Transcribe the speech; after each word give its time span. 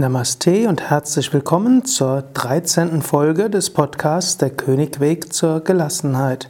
Namaste 0.00 0.66
und 0.66 0.88
herzlich 0.88 1.30
willkommen 1.34 1.84
zur 1.84 2.24
13. 2.32 3.02
Folge 3.02 3.50
des 3.50 3.68
Podcasts 3.68 4.38
Der 4.38 4.48
Königweg 4.48 5.30
zur 5.30 5.60
Gelassenheit. 5.60 6.48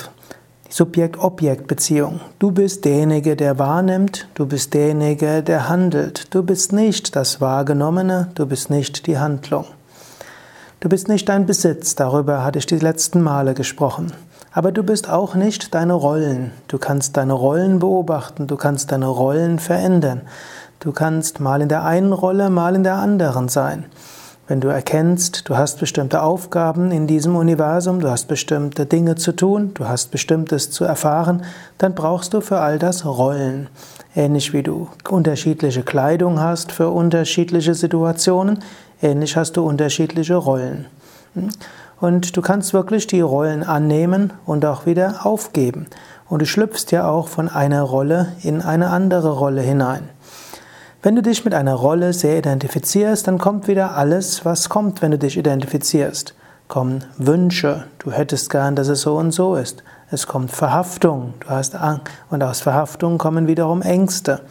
Subjekt-Objekt-Beziehung. 0.69 2.19
Du 2.37 2.51
bist 2.51 2.85
derjenige, 2.85 3.35
der 3.35 3.57
wahrnimmt, 3.57 4.27
du 4.35 4.45
bist 4.45 4.75
derjenige, 4.75 5.41
der 5.41 5.69
handelt. 5.69 6.35
Du 6.35 6.43
bist 6.43 6.71
nicht 6.71 7.15
das 7.15 7.41
Wahrgenommene, 7.41 8.29
du 8.35 8.45
bist 8.45 8.69
nicht 8.69 9.07
die 9.07 9.17
Handlung. 9.17 9.65
Du 10.79 10.87
bist 10.87 11.07
nicht 11.07 11.27
dein 11.29 11.47
Besitz, 11.47 11.95
darüber 11.95 12.43
hatte 12.43 12.59
ich 12.59 12.67
die 12.67 12.77
letzten 12.77 13.23
Male 13.23 13.55
gesprochen. 13.55 14.13
Aber 14.51 14.71
du 14.71 14.83
bist 14.83 15.09
auch 15.09 15.33
nicht 15.33 15.73
deine 15.73 15.93
Rollen. 15.93 16.51
Du 16.67 16.77
kannst 16.77 17.17
deine 17.17 17.33
Rollen 17.33 17.79
beobachten, 17.79 18.45
du 18.45 18.55
kannst 18.55 18.91
deine 18.91 19.07
Rollen 19.07 19.57
verändern. 19.57 20.21
Du 20.83 20.91
kannst 20.91 21.39
mal 21.39 21.61
in 21.61 21.69
der 21.69 21.85
einen 21.85 22.11
Rolle, 22.11 22.49
mal 22.49 22.75
in 22.75 22.83
der 22.83 22.95
anderen 22.95 23.47
sein. 23.47 23.85
Wenn 24.49 24.59
du 24.59 24.67
erkennst, 24.67 25.47
du 25.47 25.55
hast 25.55 25.79
bestimmte 25.79 26.21
Aufgaben 26.21 26.91
in 26.91 27.07
diesem 27.07 27.37
Universum, 27.37 28.01
du 28.01 28.09
hast 28.09 28.27
bestimmte 28.27 28.85
Dinge 28.85 29.15
zu 29.15 29.31
tun, 29.31 29.71
du 29.75 29.87
hast 29.87 30.11
bestimmtes 30.11 30.71
zu 30.71 30.83
erfahren, 30.83 31.43
dann 31.77 31.95
brauchst 31.95 32.33
du 32.33 32.41
für 32.41 32.59
all 32.59 32.79
das 32.79 33.05
Rollen. 33.05 33.69
Ähnlich 34.13 34.51
wie 34.51 34.61
du 34.61 34.89
unterschiedliche 35.09 35.83
Kleidung 35.83 36.41
hast 36.41 36.73
für 36.73 36.89
unterschiedliche 36.89 37.75
Situationen, 37.75 38.59
ähnlich 39.01 39.37
hast 39.37 39.55
du 39.55 39.65
unterschiedliche 39.65 40.35
Rollen. 40.35 40.87
Und 42.01 42.35
du 42.35 42.41
kannst 42.41 42.73
wirklich 42.73 43.07
die 43.07 43.21
Rollen 43.21 43.63
annehmen 43.63 44.33
und 44.45 44.65
auch 44.65 44.85
wieder 44.85 45.25
aufgeben. 45.25 45.87
Und 46.27 46.41
du 46.41 46.45
schlüpfst 46.45 46.87
ja 46.91 47.07
auch 47.07 47.29
von 47.29 47.47
einer 47.47 47.83
Rolle 47.83 48.33
in 48.41 48.61
eine 48.61 48.89
andere 48.89 49.31
Rolle 49.31 49.61
hinein. 49.61 50.09
Wenn 51.05 51.17
du 51.17 51.21
dich 51.21 51.43
mit 51.43 51.53
einer 51.53 51.73
Rolle 51.73 52.13
sehr 52.13 52.37
identifizierst, 52.37 53.27
dann 53.27 53.37
kommt 53.37 53.67
wieder 53.67 53.97
alles, 53.97 54.45
was 54.45 54.69
kommt, 54.69 55.01
wenn 55.01 55.11
du 55.11 55.17
dich 55.17 55.37
identifizierst. 55.37 56.33
Kommen 56.69 57.03
Wünsche, 57.17 57.83
du 57.99 58.13
hättest 58.13 58.49
gern, 58.49 58.77
dass 58.77 58.87
es 58.87 59.01
so 59.01 59.17
und 59.17 59.31
so 59.31 59.57
ist. 59.57 59.83
Es 60.11 60.27
kommt 60.27 60.49
Verhaftung, 60.49 61.33
du 61.41 61.49
hast 61.49 61.75
Angst 61.75 62.07
und 62.29 62.41
aus 62.41 62.61
Verhaftung 62.61 63.17
kommen 63.17 63.47
wiederum 63.47 63.81
Ängste. 63.81 64.43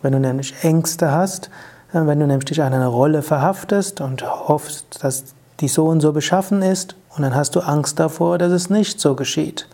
Wenn 0.00 0.12
du 0.12 0.20
nämlich 0.20 0.54
Ängste 0.62 1.12
hast, 1.12 1.50
äh, 1.92 2.00
wenn 2.06 2.18
du 2.18 2.26
nämlich 2.26 2.46
dich 2.46 2.62
an 2.62 2.72
eine 2.72 2.86
Rolle 2.86 3.20
verhaftest 3.20 4.00
und 4.00 4.24
hoffst, 4.48 5.04
dass 5.04 5.24
die 5.60 5.68
so 5.68 5.84
und 5.84 6.00
so 6.00 6.14
beschaffen 6.14 6.62
ist, 6.62 6.96
und 7.14 7.24
dann 7.24 7.34
hast 7.34 7.56
du 7.56 7.60
Angst 7.60 8.00
davor, 8.00 8.38
dass 8.38 8.52
es 8.52 8.70
nicht 8.70 9.00
so 9.00 9.14
geschieht. 9.16 9.68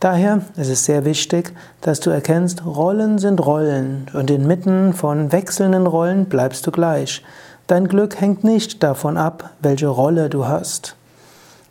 Daher 0.00 0.42
ist 0.56 0.68
es 0.68 0.84
sehr 0.84 1.04
wichtig, 1.06 1.54
dass 1.80 2.00
du 2.00 2.10
erkennst, 2.10 2.64
Rollen 2.66 3.18
sind 3.18 3.44
Rollen 3.44 4.06
und 4.12 4.30
inmitten 4.30 4.92
von 4.92 5.32
wechselnden 5.32 5.86
Rollen 5.86 6.26
bleibst 6.26 6.66
du 6.66 6.70
gleich. 6.70 7.22
Dein 7.66 7.88
Glück 7.88 8.20
hängt 8.20 8.44
nicht 8.44 8.82
davon 8.82 9.16
ab, 9.16 9.50
welche 9.60 9.88
Rolle 9.88 10.28
du 10.28 10.46
hast. 10.46 10.96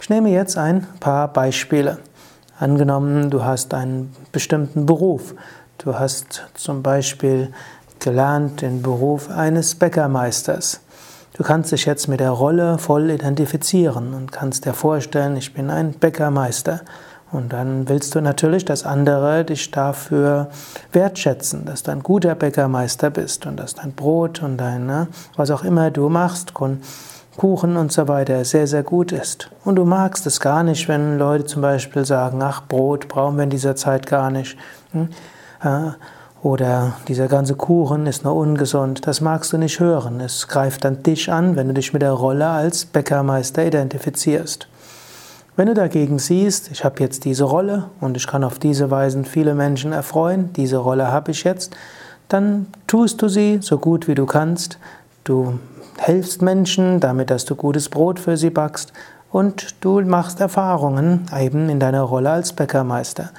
Ich 0.02 0.10
nehme 0.10 0.30
jetzt 0.30 0.58
ein 0.58 0.88
paar 1.00 1.28
Beispiele. 1.28 2.00
Angenommen, 2.60 3.30
du 3.30 3.44
hast 3.44 3.74
einen 3.74 4.16
bestimmten 4.32 4.86
Beruf. 4.86 5.36
Du 5.78 5.98
hast 6.00 6.48
zum 6.56 6.82
Beispiel 6.82 7.52
gelernt 8.00 8.62
den 8.62 8.82
Beruf 8.82 9.30
eines 9.30 9.76
Bäckermeisters. 9.76 10.82
Du 11.34 11.44
kannst 11.44 11.72
dich 11.72 11.86
jetzt 11.86 12.08
mit 12.08 12.22
der 12.22 12.32
Rolle 12.32 12.78
voll 12.78 13.10
identifizieren 13.10 14.14
und 14.14 14.32
kannst 14.32 14.66
dir 14.66 14.74
vorstellen, 14.74 15.36
ich 15.38 15.54
bin 15.54 15.70
ein 15.70 15.92
Bäckermeister. 15.92 16.82
Und 17.32 17.54
dann 17.54 17.90
willst 17.90 18.16
du 18.16 18.22
natürlich, 18.22 18.66
dass 18.66 18.86
andere 18.86 19.44
dich 19.44 19.72
dafür 19.72 20.48
wertschätzen, 20.92 21.66
dass 21.66 21.84
du 21.84 21.92
ein 21.92 22.04
guter 22.04 22.36
Bäckermeister 22.36 23.10
bist 23.10 23.46
und 23.46 23.58
dass 23.58 23.76
dein 23.76 23.94
Brot 23.94 24.42
und 24.42 24.58
dein, 24.58 24.86
ne, 24.86 25.08
was 25.36 25.52
auch 25.52 25.64
immer 25.64 25.92
du 25.92 26.08
machst, 26.10 26.54
Kuchen 26.54 27.76
und 27.76 27.92
so 27.92 28.08
weiter 28.08 28.46
sehr, 28.46 28.68
sehr 28.68 28.84
gut 28.84 29.12
ist. 29.12 29.50
Und 29.66 29.76
du 29.76 29.86
magst 29.86 30.26
es 30.26 30.40
gar 30.40 30.64
nicht, 30.64 30.88
wenn 30.88 31.18
Leute 31.18 31.46
zum 31.46 31.62
Beispiel 31.62 32.06
sagen, 32.06 32.42
ach, 32.42 32.62
Brot 32.68 33.10
brauchen 33.10 33.36
wir 33.36 33.44
in 33.44 33.50
dieser 33.50 33.76
Zeit 33.76 34.08
gar 34.08 34.32
nicht. 34.32 34.58
Hm? 34.92 35.10
Äh, 35.62 35.92
oder 36.42 36.94
dieser 37.08 37.28
ganze 37.28 37.56
Kuchen 37.56 38.06
ist 38.06 38.24
nur 38.24 38.36
ungesund. 38.36 39.08
Das 39.08 39.20
magst 39.20 39.52
du 39.52 39.58
nicht 39.58 39.80
hören. 39.80 40.22
Es 40.22 40.48
greift 40.48 40.86
dann 40.86 41.02
dich 41.02 41.32
an, 41.32 41.56
wenn 41.56 41.68
du 41.68 41.74
dich 41.74 41.92
mit 41.92 42.04
der 42.04 42.12
Rolle 42.12 42.48
als 42.48 42.86
Bäckermeister 42.86 43.66
identifizierst. 43.66 44.68
Wenn 45.58 45.68
du 45.68 45.74
dagegen 45.74 46.20
siehst, 46.20 46.70
ich 46.72 46.84
habe 46.84 47.00
jetzt 47.00 47.24
diese 47.24 47.46
Rolle 47.46 47.86
und 48.02 48.18
ich 48.18 48.28
kann 48.28 48.44
auf 48.44 48.60
diese 48.60 48.92
Weise 48.92 49.24
viele 49.24 49.56
Menschen 49.56 49.94
erfreuen, 49.94 50.52
diese 50.52 50.78
Rolle 50.78 51.10
habe 51.10 51.32
ich 51.32 51.46
jetzt, 51.46 51.74
dann 52.28 52.68
tust 52.88 53.22
du 53.22 53.30
sie 53.30 53.60
so 53.62 53.78
gut 53.78 54.10
wie 54.10 54.16
du 54.16 54.26
kannst. 54.26 54.80
Du 55.24 55.60
hilfst 55.98 56.42
Menschen 56.42 57.00
damit, 57.00 57.30
dass 57.30 57.46
du 57.46 57.56
gutes 57.56 57.88
Brot 57.88 58.20
für 58.20 58.36
sie 58.36 58.50
backst 58.50 58.92
und 59.32 59.76
du 59.80 60.02
machst 60.02 60.42
Erfahrungen 60.42 61.28
eben 61.34 61.70
in 61.70 61.80
deiner 61.80 62.02
Rolle 62.02 62.32
als 62.32 62.52
Bäckermeister. 62.52 63.30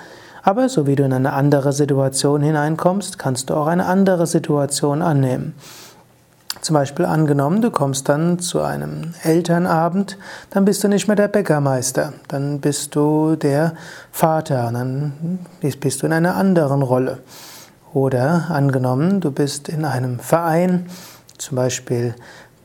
Aber 0.43 0.71
so 0.71 0.87
wie 0.87 0.97
du 0.97 1.04
in 1.04 1.12
eine 1.12 1.34
andere 1.34 1.75
Situation 1.75 2.41
hineinkommst, 2.41 3.19
kannst 3.19 3.50
du 3.50 3.54
auch 3.54 3.66
eine 3.66 3.84
andere 3.84 4.27
Situation 4.27 5.03
annehmen. 5.03 5.54
Zum 6.66 6.75
Beispiel 6.75 7.04
angenommen, 7.04 7.62
du 7.62 7.71
kommst 7.71 8.09
dann 8.09 8.41
zu 8.41 8.60
einem 8.60 9.15
Elternabend, 9.22 10.19
dann 10.50 10.65
bist 10.65 10.82
du 10.82 10.88
nicht 10.88 11.06
mehr 11.06 11.15
der 11.15 11.28
Bäckermeister, 11.28 12.12
dann 12.27 12.59
bist 12.59 12.97
du 12.97 13.37
der 13.37 13.75
Vater, 14.10 14.72
dann 14.72 15.38
bist 15.60 16.03
du 16.03 16.06
in 16.06 16.12
einer 16.12 16.34
anderen 16.34 16.82
Rolle. 16.82 17.21
Oder 17.94 18.47
angenommen, 18.49 19.21
du 19.21 19.31
bist 19.31 19.69
in 19.69 19.84
einem 19.84 20.19
Verein, 20.19 20.87
zum 21.38 21.54
Beispiel 21.54 22.16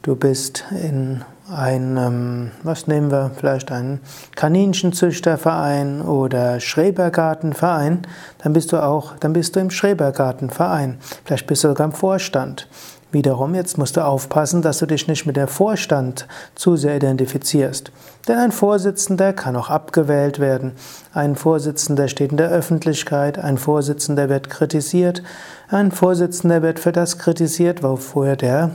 du 0.02 0.16
bist 0.16 0.64
in 0.72 1.24
einem, 1.48 2.50
was 2.64 2.88
nehmen 2.88 3.12
wir, 3.12 3.30
vielleicht 3.38 3.72
einen 3.72 4.00
Kaninchenzüchterverein 4.36 6.02
oder 6.02 6.60
Schrebergartenverein, 6.60 8.02
dann 8.40 8.54
bist 8.54 8.72
du 8.72 8.78
auch, 8.78 9.16
dann 9.20 9.34
bist 9.34 9.56
du 9.56 9.60
im 9.60 9.70
Schrebergartenverein. 9.70 10.98
Vielleicht 11.24 11.46
bist 11.46 11.64
du 11.64 11.68
sogar 11.68 11.86
im 11.86 11.94
Vorstand. 11.94 12.68
Wiederum, 13.12 13.56
jetzt 13.56 13.78
musst 13.78 13.98
du 13.98 14.06
aufpassen, 14.06 14.62
dass 14.62 14.80
du 14.80 14.86
dich 14.86 15.08
nicht 15.08 15.26
mit 15.26 15.36
der 15.36 15.48
Vorstand 15.48 16.28
zu 16.56 16.78
sehr 16.78 16.96
identifizierst. 16.96 17.92
Denn 18.28 18.38
ein 18.38 18.54
Vorsitzender 18.54 19.34
kann 19.34 19.58
auch 19.58 19.70
abgewählt 19.70 20.40
werden. 20.40 20.72
Ein 21.14 21.36
Vorsitzender 21.36 22.08
steht 22.08 22.32
in 22.32 22.38
der 22.38 22.50
Öffentlichkeit, 22.50 23.38
ein 23.38 23.58
Vorsitzender 23.58 24.30
wird 24.30 24.50
kritisiert, 24.50 25.24
ein 25.68 25.92
Vorsitzender 25.92 26.62
wird 26.62 26.80
für 26.80 26.94
das 26.94 27.18
kritisiert, 27.18 27.84
wofür 27.84 28.38
der 28.38 28.72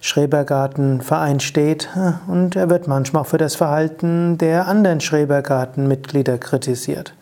Schrebergartenverein 0.00 1.40
steht 1.40 1.88
und 2.28 2.56
er 2.56 2.70
wird 2.70 2.86
manchmal 2.86 3.22
auch 3.22 3.26
für 3.26 3.38
das 3.38 3.56
Verhalten 3.56 4.38
der 4.38 4.68
anderen 4.68 5.00
Schrebergartenmitglieder 5.00 6.38
kritisiert. 6.38 7.14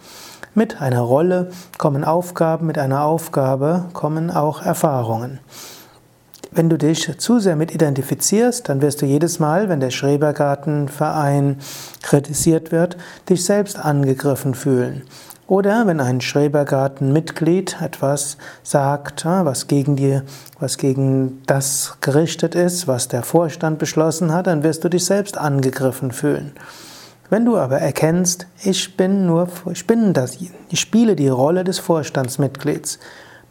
Mit 0.54 0.80
einer 0.80 1.00
Rolle 1.00 1.50
kommen 1.78 2.04
Aufgaben, 2.04 2.66
mit 2.66 2.78
einer 2.78 3.02
Aufgabe 3.02 3.86
kommen 3.92 4.30
auch 4.30 4.62
Erfahrungen. 4.62 5.40
Wenn 6.56 6.70
du 6.70 6.78
dich 6.78 7.10
zu 7.18 7.40
sehr 7.40 7.56
mit 7.56 7.74
identifizierst, 7.74 8.68
dann 8.68 8.80
wirst 8.80 9.02
du 9.02 9.06
jedes 9.06 9.40
Mal, 9.40 9.68
wenn 9.68 9.80
der 9.80 9.90
Schrebergartenverein 9.90 11.56
kritisiert 12.00 12.70
wird, 12.70 12.96
dich 13.28 13.44
selbst 13.44 13.76
angegriffen 13.76 14.54
fühlen. 14.54 15.02
Oder 15.48 15.88
wenn 15.88 15.98
ein 15.98 16.20
Schrebergartenmitglied 16.20 17.78
etwas 17.82 18.38
sagt, 18.62 19.24
was 19.24 19.66
gegen 19.66 19.96
die, 19.96 20.20
was 20.60 20.78
gegen 20.78 21.42
das 21.46 21.96
gerichtet 22.00 22.54
ist, 22.54 22.86
was 22.86 23.08
der 23.08 23.24
Vorstand 23.24 23.80
beschlossen 23.80 24.32
hat, 24.32 24.46
dann 24.46 24.62
wirst 24.62 24.84
du 24.84 24.88
dich 24.88 25.04
selbst 25.04 25.36
angegriffen 25.36 26.12
fühlen. 26.12 26.52
Wenn 27.30 27.44
du 27.44 27.58
aber 27.58 27.78
erkennst, 27.78 28.46
ich 28.62 28.96
bin 28.96 29.26
nur, 29.26 29.48
ich 29.72 29.88
bin 29.88 30.12
das, 30.12 30.38
ich 30.70 30.80
spiele 30.80 31.16
die 31.16 31.28
Rolle 31.28 31.64
des 31.64 31.80
Vorstandsmitglieds, 31.80 33.00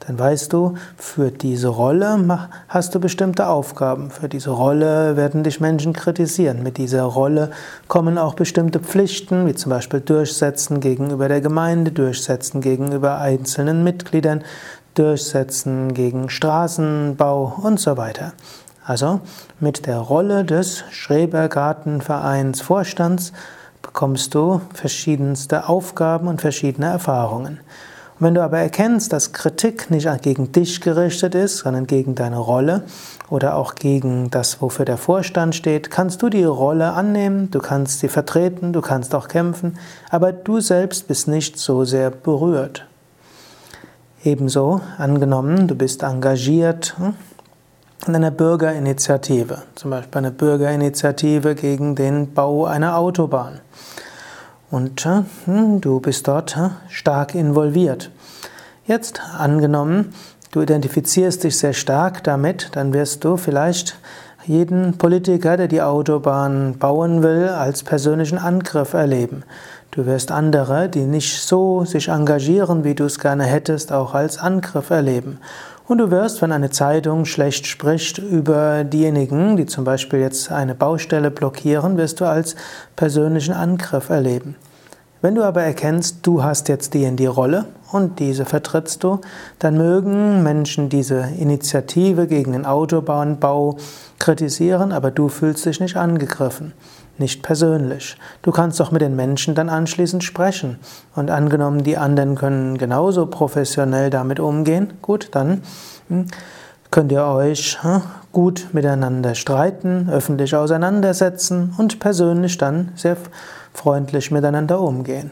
dann 0.05 0.19
weißt 0.19 0.51
du, 0.51 0.73
für 0.97 1.31
diese 1.31 1.69
Rolle 1.69 2.50
hast 2.67 2.94
du 2.94 3.00
bestimmte 3.00 3.47
Aufgaben. 3.47 4.11
Für 4.11 4.27
diese 4.27 4.50
Rolle 4.50 5.15
werden 5.15 5.44
dich 5.44 5.61
Menschen 5.61 5.94
kritisieren. 5.94 6.61
Mit 6.61 6.77
dieser 6.77 7.03
Rolle 7.03 7.51
kommen 7.88 8.17
auch 8.17 8.33
bestimmte 8.33 8.79
Pflichten, 8.79 9.47
wie 9.47 9.55
zum 9.55 9.69
Beispiel 9.69 10.01
Durchsetzen 10.01 10.81
gegenüber 10.81 11.29
der 11.29 11.39
Gemeinde, 11.39 11.91
Durchsetzen 11.91 12.59
gegenüber 12.59 13.19
einzelnen 13.19 13.83
Mitgliedern, 13.85 14.44
Durchsetzen 14.94 15.94
gegen 15.94 16.29
Straßenbau 16.29 17.59
und 17.63 17.79
so 17.79 17.95
weiter. 17.95 18.33
Also 18.85 19.21
mit 19.61 19.85
der 19.85 20.00
Rolle 20.00 20.44
des 20.44 20.83
Schrebergartenvereins 20.91 22.61
Vorstands 22.61 23.31
bekommst 23.81 24.35
du 24.35 24.59
verschiedenste 24.73 25.69
Aufgaben 25.69 26.27
und 26.27 26.41
verschiedene 26.41 26.88
Erfahrungen. 26.88 27.59
Und 28.19 28.27
wenn 28.27 28.36
du 28.36 28.44
aber 28.44 28.60
erkennst, 28.60 29.12
dass 29.12 29.33
Kritik 29.33 29.89
nicht 29.89 30.07
gegen 30.21 30.51
dich 30.51 30.81
gerichtet 30.81 31.33
ist, 31.36 31.57
sondern 31.60 31.88
gegen 31.88 32.15
deine 32.15 32.38
Rolle 32.38 32.83
oder 33.30 33.56
auch 33.56 33.75
gegen 33.75 34.30
das, 34.30 34.62
wofür 34.62 34.86
der 34.86 34.98
Vorstand 34.98 35.56
steht, 35.56 35.89
kannst 35.89 36.21
du 36.21 36.30
die 36.30 36.44
Rolle 36.44 36.94
annehmen, 36.94 37.50
du 37.50 37.60
kannst 37.60 38.00
sie 38.00 38.10
vertreten, 38.10 38.71
du 38.71 38.81
kannst 38.81 39.15
auch 39.15 39.27
kämpfen, 39.27 39.77
aber 40.10 40.31
du 40.31 40.60
selbst 40.60 41.07
bist 41.07 41.27
nicht 41.27 41.57
so 41.57 41.86
sehr 41.86 42.12
berührt. 42.12 42.86
Ebenso 44.24 44.80
angenommen, 44.98 45.68
du 45.68 45.75
bist 45.75 46.04
engagiert 46.04 46.95
hm, 46.98 47.15
in 48.07 48.15
einer 48.15 48.31
Bürgerinitiative, 48.31 49.63
zum 49.75 49.92
Beispiel 49.92 50.19
eine 50.19 50.31
Bürgerinitiative 50.31 51.56
gegen 51.56 51.95
den 51.95 52.33
Bau 52.33 52.65
einer 52.65 52.98
Autobahn. 52.98 53.60
Und 54.74 55.06
hm, 55.06 55.81
du 55.81 56.00
bist 56.00 56.28
dort 56.28 56.58
stark 56.90 57.36
involviert. 57.36 58.10
Jetzt 58.88 59.22
angenommen, 59.38 60.16
du 60.50 60.62
identifizierst 60.62 61.44
dich 61.44 61.60
sehr 61.60 61.74
stark 61.74 62.24
damit, 62.24 62.72
dann 62.72 62.92
wirst 62.92 63.24
du 63.24 63.38
vielleicht 63.38 64.00
jeden 64.48 64.98
Politiker, 64.98 65.58
der 65.58 65.68
die 65.68 65.84
Autobahn 65.84 66.80
bauen 66.80 67.22
will, 67.22 67.50
als 67.50 67.84
persönlichen 67.84 68.40
Angriff 68.40 68.94
erleben. 68.94 69.44
Du 69.92 70.08
wirst 70.08 70.31
andere, 70.31 70.90
die 70.90 71.06
nicht 71.06 71.44
so 71.44 71.86
sich 71.86 72.08
engagieren, 72.08 72.84
wie 72.84 72.96
du 72.96 73.04
es 73.04 73.20
gerne 73.20 73.44
hättest, 73.44 73.92
auch 73.92 74.16
als 74.16 74.40
Angriff 74.40 74.90
erleben. 74.90 75.38
Und 75.85 75.97
du 75.97 76.12
wirst, 76.12 76.41
wenn 76.41 76.53
eine 76.53 76.69
Zeitung 76.69 77.25
schlecht 77.25 77.68
spricht 77.68 78.18
über 78.18 78.85
diejenigen, 78.85 79.57
die 79.57 79.65
zum 79.65 79.83
Beispiel 79.83 80.19
jetzt 80.19 80.50
eine 80.50 80.75
Baustelle 80.75 81.30
blockieren, 81.30 81.97
wirst 81.97 82.21
du 82.21 82.25
als 82.25 82.56
persönlichen 82.95 83.53
Angriff 83.53 84.09
erleben. 84.09 84.56
Wenn 85.21 85.35
du 85.35 85.44
aber 85.44 85.62
erkennst, 85.62 86.19
du 86.24 86.41
hast 86.41 86.69
jetzt 86.69 86.94
die 86.94 87.03
in 87.03 87.18
die 87.18 87.25
Rolle 87.25 87.65
und 87.91 88.19
diese 88.19 88.45
vertrittst 88.45 89.03
du, 89.03 89.19
dann 89.59 89.77
mögen 89.77 90.41
Menschen 90.41 90.88
diese 90.88 91.27
Initiative 91.38 92.27
gegen 92.27 92.53
den 92.53 92.65
Autobahnbau 92.65 93.77
kritisieren, 94.19 94.94
aber 94.94 95.12
du 95.12 95.27
fühlst 95.27 95.65
dich 95.65 95.81
nicht 95.81 95.97
angegriffen 95.97 96.74
nicht 97.18 97.44
persönlich. 97.44 98.18
Du 98.42 98.51
kannst 98.51 98.80
doch 98.80 98.92
mit 98.92 99.01
den 99.01 99.15
Menschen 99.15 99.56
dann 99.56 99.69
anschließend 99.69 100.24
sprechen. 100.24 100.80
Und 101.15 101.30
angenommen, 101.30 101.83
die 101.83 101.98
anderen 101.98 102.36
können 102.36 102.77
genauso 102.77 103.27
professionell 103.27 104.10
damit 104.10 104.39
umgehen, 104.39 104.94
gut, 105.01 105.30
dann 105.31 105.62
hm, 106.10 106.27
könnt 106.92 107.12
ihr 107.12 107.25
euch 107.25 107.81
hm, 107.83 108.01
gut 108.31 108.68
miteinander 108.74 109.36
streiten, 109.36 110.10
öffentlich 110.12 110.56
auseinandersetzen 110.56 111.74
und 111.77 112.00
persönlich 112.00 112.57
dann 112.57 112.92
sehr 112.95 113.18
freundlich 113.74 114.31
miteinander 114.31 114.80
umgehen. 114.80 115.31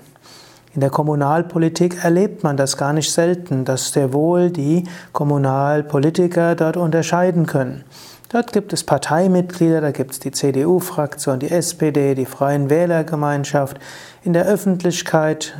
In 0.73 0.79
der 0.79 0.89
Kommunalpolitik 0.89 2.01
erlebt 2.03 2.43
man 2.43 2.55
das 2.55 2.77
gar 2.77 2.93
nicht 2.93 3.11
selten, 3.11 3.65
dass 3.65 3.91
sehr 3.91 4.13
wohl 4.13 4.51
die 4.51 4.85
Kommunalpolitiker 5.11 6.55
dort 6.55 6.77
unterscheiden 6.77 7.45
können. 7.45 7.83
Dort 8.31 8.53
gibt 8.53 8.71
es 8.71 8.85
Parteimitglieder, 8.85 9.81
da 9.81 9.91
gibt 9.91 10.11
es 10.11 10.19
die 10.19 10.31
CDU-Fraktion, 10.31 11.39
die 11.39 11.51
SPD, 11.51 12.15
die 12.15 12.25
Freien 12.25 12.69
Wählergemeinschaft. 12.69 13.77
In 14.23 14.33
der 14.33 14.45
Öffentlichkeit 14.45 15.57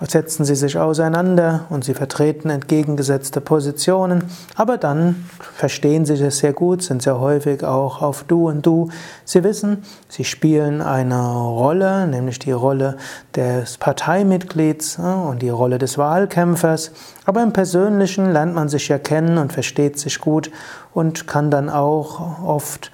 setzen 0.00 0.44
sie 0.44 0.54
sich 0.54 0.78
auseinander 0.78 1.64
und 1.70 1.84
sie 1.84 1.92
vertreten 1.92 2.50
entgegengesetzte 2.50 3.40
Positionen, 3.40 4.22
aber 4.54 4.78
dann 4.78 5.28
verstehen 5.40 6.06
sie 6.06 6.14
es 6.14 6.38
sehr 6.38 6.52
gut, 6.52 6.84
sind 6.84 7.02
sehr 7.02 7.18
häufig 7.18 7.64
auch 7.64 8.02
auf 8.02 8.22
Du 8.22 8.48
und 8.48 8.64
Du. 8.64 8.90
Sie 9.24 9.42
wissen, 9.42 9.82
sie 10.08 10.22
spielen 10.22 10.82
eine 10.82 11.20
Rolle, 11.20 12.06
nämlich 12.06 12.38
die 12.38 12.52
Rolle 12.52 12.96
des 13.34 13.76
Parteimitglieds 13.78 15.00
und 15.00 15.42
die 15.42 15.48
Rolle 15.48 15.78
des 15.78 15.98
Wahlkämpfers, 15.98 16.92
aber 17.24 17.42
im 17.42 17.52
Persönlichen 17.52 18.30
lernt 18.32 18.54
man 18.54 18.68
sich 18.68 18.86
ja 18.86 18.98
kennen 18.98 19.36
und 19.36 19.52
versteht 19.52 19.98
sich 19.98 20.20
gut 20.20 20.52
und 20.94 21.26
kann 21.26 21.50
dann 21.50 21.68
auch 21.68 22.44
oft 22.44 22.92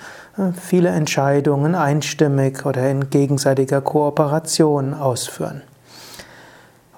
viele 0.61 0.89
Entscheidungen 0.91 1.75
einstimmig 1.75 2.65
oder 2.65 2.89
in 2.89 3.11
gegenseitiger 3.11 3.81
Kooperation 3.81 4.95
ausführen. 4.95 5.63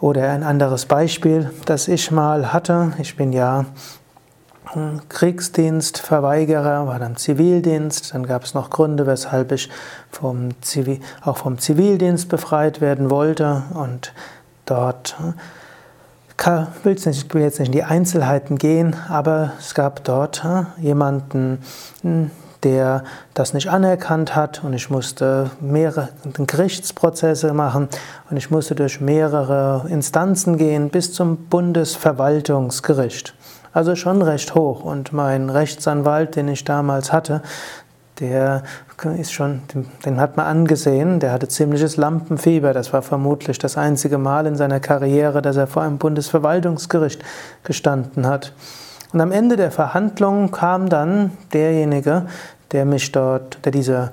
Oder 0.01 0.31
ein 0.31 0.43
anderes 0.43 0.87
Beispiel, 0.87 1.51
das 1.65 1.89
ich 1.89 2.11
mal 2.11 2.53
hatte. 2.53 2.93
Ich 2.99 3.17
bin 3.17 3.33
ja 3.33 3.65
Kriegsdienstverweigerer, 5.09 6.87
war 6.87 6.99
dann 6.99 7.17
Zivildienst. 7.17 8.15
Dann 8.15 8.27
gab 8.27 8.45
es 8.45 8.55
noch 8.55 8.71
Gründe, 8.71 9.07
weshalb 9.07 9.53
ich 9.53 9.71
vom 10.11 10.61
Zivil, 10.63 11.01
auch 11.23 11.37
vom 11.37 11.59
Zivildienst 11.59 12.29
befreit 12.29 12.81
werden 12.81 13.11
wollte. 13.11 13.63
Und 13.75 14.13
dort 14.67 15.17
ich 16.37 16.47
äh, 16.47 16.67
will 16.83 17.43
jetzt 17.43 17.59
nicht 17.59 17.69
in 17.69 17.73
die 17.73 17.85
Einzelheiten 17.85 18.59
gehen, 18.59 18.97
aber 19.09 19.53
es 19.59 19.75
gab 19.75 20.03
dort 20.05 20.45
äh, 20.45 20.65
jemanden, 20.83 21.59
hm, 22.03 22.31
der 22.65 23.05
das 23.35 23.55
nicht 23.55 23.69
anerkannt 23.69 24.35
hat 24.35 24.65
und 24.65 24.73
ich 24.73 24.91
musste 24.91 25.51
mehrere 25.61 26.09
Gerichtsprozesse 26.37 27.53
machen 27.53 27.89
und 28.31 28.37
ich 28.37 28.51
musste 28.51 28.75
durch 28.75 29.01
mehrere 29.01 29.87
Instanzen 29.89 30.57
gehen 30.57 30.89
bis 30.89 31.13
zum 31.13 31.47
Bundesverwaltungsgericht. 31.47 33.35
Also 33.73 33.97
schon 33.97 34.23
recht 34.23 34.55
hoch 34.55 34.85
und 34.85 35.13
mein 35.13 35.51
Rechtsanwalt, 35.51 36.37
den 36.37 36.49
ich 36.49 36.65
damals 36.65 37.13
hatte, 37.13 37.43
der 38.21 38.63
ist 39.19 39.33
schon, 39.33 39.63
den 40.05 40.21
hat 40.21 40.37
man 40.37 40.47
angesehen, 40.47 41.19
der 41.19 41.33
hatte 41.33 41.49
ziemliches 41.49 41.97
Lampenfieber. 41.97 42.73
Das 42.73 42.93
war 42.93 43.03
vermutlich 43.03 43.59
das 43.59 43.77
einzige 43.77 44.19
Mal 44.19 44.47
in 44.47 44.55
seiner 44.55 44.79
Karriere, 44.79 45.43
dass 45.43 45.57
er 45.57 45.67
vor 45.67 45.83
einem 45.83 45.99
Bundesverwaltungsgericht 45.99 47.23
gestanden 47.65 48.27
hat. 48.27 48.53
Und 49.13 49.21
am 49.21 49.31
Ende 49.31 49.57
der 49.57 49.71
Verhandlung 49.71 50.51
kam 50.51 50.89
dann 50.89 51.31
derjenige, 51.53 52.27
der 52.75 52.85
mich 52.85 53.11
dort, 53.13 53.65
der 53.65 53.73
diese, 53.73 54.11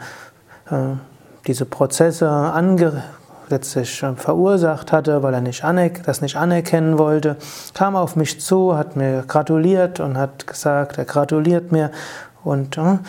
äh, 0.69 0.95
diese 1.47 1.65
Prozesse 1.65 2.29
letztlich 3.49 4.05
verursacht 4.15 4.93
hatte, 4.93 5.23
weil 5.23 5.33
er 5.33 5.41
nicht 5.41 5.65
das 6.05 6.21
nicht 6.21 6.37
anerkennen 6.37 6.97
wollte, 6.97 7.35
kam 7.73 7.97
auf 7.97 8.15
mich 8.15 8.39
zu, 8.39 8.77
hat 8.77 8.95
mir 8.95 9.23
gratuliert 9.27 9.99
und 9.99 10.17
hat 10.17 10.47
gesagt, 10.47 10.97
er 10.97 11.05
gratuliert 11.05 11.73
mir 11.73 11.91
und 12.43 12.77
äh, 12.77 12.99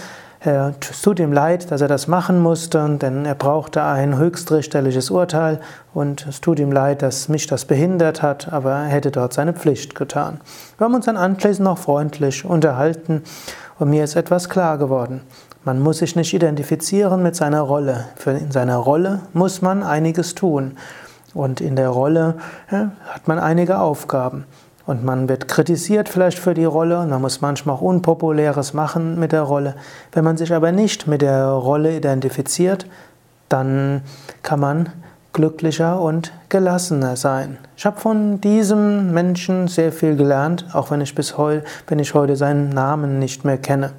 es 0.44 1.02
tut 1.02 1.20
ihm 1.20 1.32
leid, 1.32 1.70
dass 1.70 1.80
er 1.80 1.88
das 1.88 2.08
machen 2.08 2.40
musste, 2.40 2.98
denn 3.00 3.24
er 3.24 3.36
brauchte 3.36 3.82
ein 3.82 4.18
höchstrichterliches 4.18 5.10
Urteil 5.10 5.60
und 5.94 6.26
es 6.26 6.40
tut 6.40 6.58
ihm 6.58 6.72
leid, 6.72 7.02
dass 7.02 7.28
mich 7.28 7.46
das 7.46 7.64
behindert 7.64 8.22
hat, 8.22 8.52
aber 8.52 8.72
er 8.72 8.86
hätte 8.86 9.12
dort 9.12 9.32
seine 9.32 9.52
Pflicht 9.52 9.94
getan. 9.94 10.40
Wir 10.78 10.84
haben 10.84 10.94
uns 10.94 11.06
dann 11.06 11.16
anschließend 11.16 11.64
noch 11.64 11.78
freundlich 11.78 12.44
unterhalten 12.44 13.22
und 13.78 13.90
mir 13.90 14.02
ist 14.02 14.16
etwas 14.16 14.48
klar 14.48 14.78
geworden. 14.78 15.20
Man 15.64 15.78
muss 15.78 15.98
sich 15.98 16.16
nicht 16.16 16.34
identifizieren 16.34 17.22
mit 17.22 17.36
seiner 17.36 17.60
Rolle. 17.60 18.06
in 18.26 18.50
seiner 18.50 18.78
Rolle 18.78 19.20
muss 19.32 19.62
man 19.62 19.84
einiges 19.84 20.34
tun. 20.34 20.76
Und 21.34 21.60
in 21.60 21.76
der 21.76 21.88
Rolle 21.88 22.34
ja, 22.70 22.90
hat 23.08 23.28
man 23.28 23.38
einige 23.38 23.78
Aufgaben. 23.78 24.44
Und 24.84 25.04
man 25.04 25.28
wird 25.28 25.46
kritisiert 25.46 26.08
vielleicht 26.08 26.38
für 26.38 26.54
die 26.54 26.64
Rolle 26.64 27.00
und 27.00 27.10
man 27.10 27.22
muss 27.22 27.40
manchmal 27.40 27.76
auch 27.76 27.82
Unpopuläres 27.82 28.74
machen 28.74 29.18
mit 29.18 29.32
der 29.32 29.42
Rolle. 29.42 29.76
Wenn 30.12 30.24
man 30.24 30.36
sich 30.36 30.52
aber 30.52 30.72
nicht 30.72 31.06
mit 31.06 31.22
der 31.22 31.46
Rolle 31.46 31.96
identifiziert, 31.96 32.86
dann 33.48 34.02
kann 34.42 34.58
man 34.58 34.88
glücklicher 35.32 36.00
und 36.00 36.32
gelassener 36.48 37.16
sein. 37.16 37.58
Ich 37.76 37.86
habe 37.86 38.00
von 38.00 38.40
diesem 38.40 39.12
Menschen 39.12 39.68
sehr 39.68 39.92
viel 39.92 40.16
gelernt, 40.16 40.66
auch 40.72 40.90
wenn 40.90 41.00
ich 41.00 41.14
bis 41.14 41.38
heute, 41.38 41.64
wenn 41.86 41.98
ich 41.98 42.14
heute 42.14 42.36
seinen 42.36 42.70
Namen 42.70 43.18
nicht 43.18 43.44
mehr 43.44 43.58
kenne. 43.58 43.92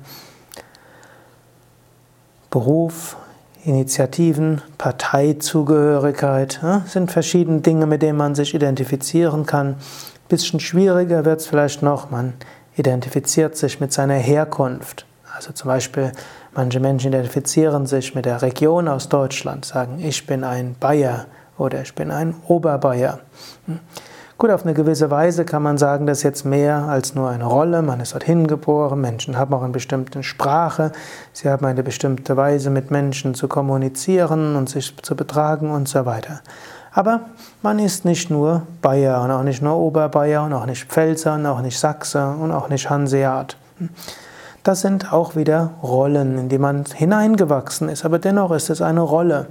Beruf, 2.49 3.15
Initiativen, 3.63 4.61
Parteizugehörigkeit 4.77 6.59
sind 6.85 7.11
verschiedene 7.11 7.61
Dinge, 7.61 7.87
mit 7.87 8.01
denen 8.01 8.17
man 8.17 8.35
sich 8.35 8.53
identifizieren 8.53 9.45
kann 9.45 9.77
bisschen 10.33 10.59
schwieriger 10.59 11.25
wird 11.25 11.41
es 11.41 11.45
vielleicht 11.45 11.83
noch, 11.83 12.09
man 12.09 12.33
identifiziert 12.75 13.55
sich 13.55 13.79
mit 13.79 13.93
seiner 13.93 14.15
Herkunft. 14.15 15.05
Also 15.35 15.51
zum 15.53 15.67
Beispiel, 15.67 16.11
manche 16.55 16.79
Menschen 16.79 17.09
identifizieren 17.09 17.85
sich 17.85 18.15
mit 18.15 18.25
der 18.25 18.41
Region 18.41 18.87
aus 18.87 19.09
Deutschland, 19.09 19.63
sagen, 19.63 19.99
ich 19.99 20.25
bin 20.25 20.43
ein 20.43 20.75
Bayer 20.79 21.27
oder 21.59 21.83
ich 21.83 21.93
bin 21.93 22.09
ein 22.09 22.33
Oberbayer. 22.47 23.19
Hm. 23.67 23.79
Gut, 24.39 24.49
auf 24.49 24.63
eine 24.63 24.73
gewisse 24.73 25.11
Weise 25.11 25.45
kann 25.45 25.61
man 25.61 25.77
sagen, 25.77 26.07
das 26.07 26.17
ist 26.17 26.23
jetzt 26.23 26.45
mehr 26.45 26.77
als 26.77 27.13
nur 27.13 27.29
eine 27.29 27.45
Rolle. 27.45 27.83
Man 27.83 27.99
ist 27.99 28.15
dorthin 28.15 28.47
geboren, 28.47 29.01
Menschen 29.01 29.37
haben 29.37 29.53
auch 29.53 29.61
eine 29.61 29.71
bestimmte 29.71 30.23
Sprache, 30.23 30.93
sie 31.31 31.47
haben 31.47 31.63
eine 31.67 31.83
bestimmte 31.83 32.35
Weise, 32.35 32.71
mit 32.71 32.89
Menschen 32.89 33.35
zu 33.35 33.47
kommunizieren 33.47 34.55
und 34.55 34.67
sich 34.67 34.97
zu 34.97 35.15
betragen 35.15 35.69
und 35.69 35.87
so 35.87 36.07
weiter. 36.07 36.41
Aber 36.93 37.21
man 37.63 37.79
ist 37.79 38.05
nicht 38.05 38.29
nur 38.29 38.63
Bayer 38.81 39.21
und 39.23 39.31
auch 39.31 39.43
nicht 39.43 39.61
nur 39.61 39.75
Oberbayer 39.75 40.43
und 40.43 40.53
auch 40.53 40.67
nicht 40.67 40.85
Pfälzer 40.85 41.33
und 41.33 41.45
auch 41.45 41.61
nicht 41.61 41.79
Sachse 41.79 42.35
und 42.39 42.51
auch 42.51 42.69
nicht 42.69 42.89
Hanseat. 42.89 43.57
Das 44.63 44.81
sind 44.81 45.11
auch 45.11 45.35
wieder 45.35 45.71
Rollen, 45.81 46.37
in 46.37 46.49
die 46.49 46.59
man 46.59 46.85
hineingewachsen 46.85 47.89
ist, 47.89 48.05
aber 48.05 48.19
dennoch 48.19 48.51
ist 48.51 48.69
es 48.69 48.81
eine 48.81 49.01
Rolle. 49.01 49.47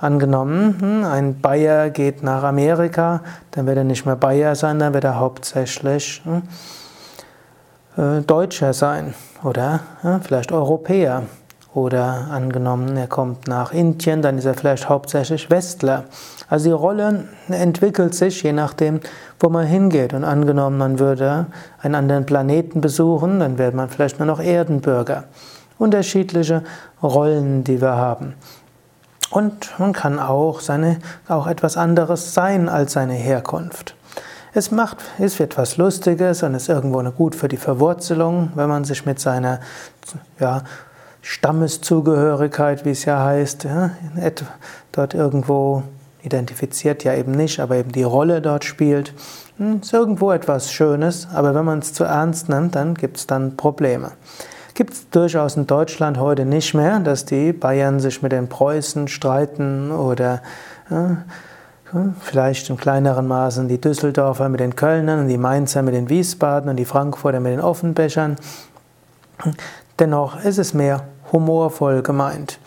Angenommen, 0.00 0.76
hm, 0.80 1.04
ein 1.04 1.40
Bayer 1.40 1.90
geht 1.90 2.22
nach 2.22 2.44
Amerika, 2.44 3.22
dann 3.50 3.66
wird 3.66 3.78
er 3.78 3.84
nicht 3.84 4.06
mehr 4.06 4.14
Bayer 4.14 4.54
sein, 4.54 4.78
dann 4.78 4.94
wird 4.94 5.02
er 5.02 5.18
hauptsächlich 5.18 6.22
hm, 6.24 6.42
äh, 7.96 8.22
Deutscher 8.22 8.72
sein 8.72 9.14
oder 9.42 9.80
vielleicht 10.22 10.52
Europäer. 10.52 11.24
Oder 11.78 12.26
angenommen, 12.32 12.96
er 12.96 13.06
kommt 13.06 13.46
nach 13.46 13.72
Indien, 13.72 14.20
dann 14.20 14.36
ist 14.36 14.46
er 14.46 14.54
vielleicht 14.54 14.88
hauptsächlich 14.88 15.48
Westler. 15.48 16.04
Also 16.50 16.64
die 16.64 16.72
Rolle 16.72 17.28
entwickelt 17.48 18.16
sich 18.16 18.42
je 18.42 18.52
nachdem, 18.52 19.00
wo 19.38 19.48
man 19.48 19.64
hingeht. 19.64 20.12
Und 20.12 20.24
angenommen, 20.24 20.76
man 20.76 20.98
würde 20.98 21.46
einen 21.80 21.94
anderen 21.94 22.26
Planeten 22.26 22.80
besuchen, 22.80 23.38
dann 23.38 23.58
wäre 23.58 23.70
man 23.70 23.88
vielleicht 23.88 24.18
nur 24.18 24.26
noch 24.26 24.40
Erdenbürger. 24.40 25.24
Unterschiedliche 25.78 26.64
Rollen, 27.00 27.62
die 27.62 27.80
wir 27.80 27.94
haben. 27.94 28.34
Und 29.30 29.78
man 29.78 29.92
kann 29.92 30.18
auch, 30.18 30.58
seine, 30.58 30.98
auch 31.28 31.46
etwas 31.46 31.76
anderes 31.76 32.34
sein 32.34 32.68
als 32.68 32.94
seine 32.94 33.14
Herkunft. 33.14 33.94
Es 34.52 34.72
macht, 34.72 34.96
es 35.20 35.38
wird 35.38 35.56
Lustiges 35.76 36.42
und 36.42 36.54
ist 36.54 36.68
irgendwo 36.68 37.02
gut 37.12 37.36
für 37.36 37.46
die 37.46 37.56
Verwurzelung, 37.56 38.50
wenn 38.56 38.68
man 38.68 38.82
sich 38.82 39.06
mit 39.06 39.20
seiner 39.20 39.60
ja, 40.40 40.62
Stammeszugehörigkeit, 41.30 42.86
wie 42.86 42.92
es 42.92 43.04
ja 43.04 43.22
heißt, 43.22 43.64
ja, 43.64 43.90
dort 44.92 45.12
irgendwo 45.12 45.82
identifiziert 46.22 47.04
ja 47.04 47.12
eben 47.12 47.32
nicht, 47.32 47.60
aber 47.60 47.76
eben 47.76 47.92
die 47.92 48.02
Rolle 48.02 48.40
dort 48.40 48.64
spielt. 48.64 49.12
Hm, 49.58 49.80
ist 49.82 49.92
irgendwo 49.92 50.32
etwas 50.32 50.72
Schönes, 50.72 51.28
aber 51.30 51.54
wenn 51.54 51.66
man 51.66 51.80
es 51.80 51.92
zu 51.92 52.04
ernst 52.04 52.48
nimmt, 52.48 52.76
dann 52.76 52.94
gibt 52.94 53.18
es 53.18 53.26
dann 53.26 53.58
Probleme. 53.58 54.12
Gibt 54.72 54.94
es 54.94 55.10
durchaus 55.10 55.58
in 55.58 55.66
Deutschland 55.66 56.18
heute 56.18 56.46
nicht 56.46 56.72
mehr, 56.72 56.98
dass 57.00 57.26
die 57.26 57.52
Bayern 57.52 58.00
sich 58.00 58.22
mit 58.22 58.32
den 58.32 58.48
Preußen 58.48 59.06
streiten 59.06 59.92
oder 59.92 60.40
ja, 60.88 61.18
vielleicht 62.20 62.70
in 62.70 62.78
kleineren 62.78 63.28
Maßen 63.28 63.68
die 63.68 63.78
Düsseldorfer 63.78 64.48
mit 64.48 64.60
den 64.60 64.76
Kölnern 64.76 65.20
und 65.20 65.28
die 65.28 65.36
Mainzer 65.36 65.82
mit 65.82 65.92
den 65.92 66.08
Wiesbaden 66.08 66.70
und 66.70 66.76
die 66.76 66.86
Frankfurter 66.86 67.40
mit 67.40 67.52
den 67.52 67.60
Offenbechern. 67.60 68.36
Dennoch 69.98 70.42
ist 70.42 70.58
es 70.58 70.74
mehr 70.74 71.02
humorvoll 71.32 72.02
gemeint. 72.02 72.58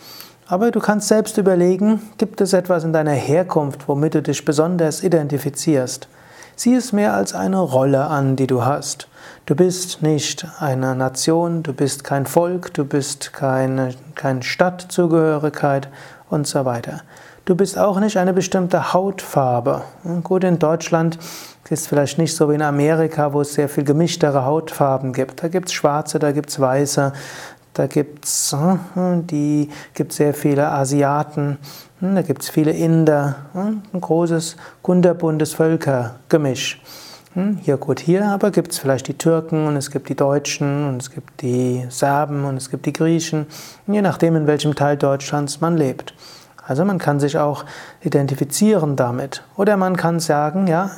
Aber 0.46 0.70
du 0.70 0.80
kannst 0.80 1.08
selbst 1.08 1.38
überlegen, 1.38 2.02
gibt 2.18 2.40
es 2.40 2.52
etwas 2.52 2.84
in 2.84 2.92
deiner 2.92 3.12
Herkunft, 3.12 3.88
womit 3.88 4.14
du 4.14 4.22
dich 4.22 4.44
besonders 4.44 5.02
identifizierst? 5.02 6.08
Sieh 6.56 6.74
es 6.74 6.92
mehr 6.92 7.14
als 7.14 7.34
eine 7.34 7.58
Rolle 7.58 8.04
an, 8.04 8.36
die 8.36 8.46
du 8.46 8.64
hast. 8.64 9.08
Du 9.46 9.54
bist 9.54 10.02
nicht 10.02 10.46
eine 10.60 10.94
Nation, 10.94 11.62
du 11.62 11.72
bist 11.72 12.04
kein 12.04 12.26
Volk, 12.26 12.74
du 12.74 12.84
bist 12.84 13.32
keine, 13.32 13.94
keine 14.14 14.42
Stadtzugehörigkeit 14.42 15.88
und 16.28 16.46
so 16.46 16.64
weiter. 16.64 17.00
Du 17.44 17.56
bist 17.56 17.78
auch 17.78 17.98
nicht 17.98 18.18
eine 18.18 18.32
bestimmte 18.32 18.92
Hautfarbe. 18.92 19.82
Gut, 20.22 20.44
in 20.44 20.58
Deutschland 20.58 21.18
ist 21.70 21.88
vielleicht 21.88 22.18
nicht 22.18 22.36
so 22.36 22.50
wie 22.50 22.54
in 22.54 22.62
Amerika, 22.62 23.32
wo 23.32 23.40
es 23.40 23.54
sehr 23.54 23.68
viel 23.68 23.84
gemischtere 23.84 24.44
Hautfarben 24.44 25.12
gibt. 25.12 25.42
Da 25.42 25.48
gibt 25.48 25.68
es 25.68 25.72
schwarze, 25.72 26.18
da 26.18 26.30
gibt 26.32 26.50
es 26.50 26.60
weiße, 26.60 27.12
da 27.74 27.86
gibt 27.86 28.24
es 28.24 28.54
hm, 28.94 29.26
die 29.26 29.68
gibt 29.94 30.12
sehr 30.12 30.34
viele 30.34 30.68
Asiaten, 30.68 31.58
hm, 32.00 32.14
da 32.14 32.22
gibt 32.22 32.42
es 32.42 32.48
viele 32.48 32.72
Inder, 32.72 33.36
hm, 33.52 33.82
ein 33.92 34.00
großes, 34.00 34.56
kunterbuntes 34.82 35.54
Völkergemisch. 35.54 36.80
Hier 37.62 37.78
gut, 37.78 37.98
hier 37.98 38.26
aber 38.26 38.50
gibt 38.50 38.72
es 38.72 38.78
vielleicht 38.78 39.08
die 39.08 39.16
Türken 39.16 39.66
und 39.66 39.76
es 39.76 39.90
gibt 39.90 40.10
die 40.10 40.14
Deutschen 40.14 40.86
und 40.86 41.00
es 41.00 41.10
gibt 41.10 41.40
die 41.40 41.86
Serben 41.88 42.44
und 42.44 42.58
es 42.58 42.68
gibt 42.68 42.84
die 42.84 42.92
Griechen, 42.92 43.46
je 43.86 44.02
nachdem 44.02 44.36
in 44.36 44.46
welchem 44.46 44.74
Teil 44.74 44.98
Deutschlands 44.98 45.62
man 45.62 45.78
lebt. 45.78 46.12
Also 46.66 46.84
man 46.84 46.98
kann 46.98 47.20
sich 47.20 47.38
auch 47.38 47.64
identifizieren 48.02 48.96
damit. 48.96 49.42
Oder 49.56 49.78
man 49.78 49.96
kann 49.96 50.20
sagen, 50.20 50.66
ja, 50.66 50.90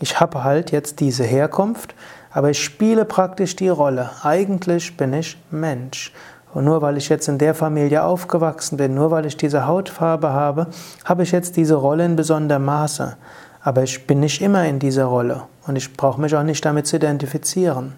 ich 0.00 0.20
habe 0.20 0.44
halt 0.44 0.70
jetzt 0.70 1.00
diese 1.00 1.24
Herkunft, 1.24 1.94
aber 2.34 2.50
ich 2.50 2.62
spiele 2.62 3.04
praktisch 3.04 3.54
die 3.54 3.68
Rolle. 3.68 4.10
Eigentlich 4.24 4.96
bin 4.96 5.12
ich 5.12 5.38
Mensch. 5.52 6.12
Und 6.52 6.64
nur 6.64 6.82
weil 6.82 6.96
ich 6.96 7.08
jetzt 7.08 7.28
in 7.28 7.38
der 7.38 7.54
Familie 7.54 8.02
aufgewachsen 8.02 8.76
bin, 8.76 8.94
nur 8.94 9.12
weil 9.12 9.24
ich 9.24 9.36
diese 9.36 9.68
Hautfarbe 9.68 10.32
habe, 10.32 10.66
habe 11.04 11.22
ich 11.22 11.30
jetzt 11.30 11.56
diese 11.56 11.76
Rolle 11.76 12.04
in 12.04 12.16
besonderem 12.16 12.64
Maße. 12.64 13.16
Aber 13.62 13.84
ich 13.84 14.06
bin 14.08 14.18
nicht 14.18 14.42
immer 14.42 14.66
in 14.66 14.80
dieser 14.80 15.04
Rolle 15.04 15.42
und 15.66 15.76
ich 15.76 15.96
brauche 15.96 16.20
mich 16.20 16.34
auch 16.34 16.42
nicht 16.42 16.64
damit 16.64 16.88
zu 16.88 16.96
identifizieren. 16.96 17.94